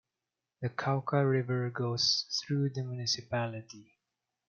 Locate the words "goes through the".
1.69-2.83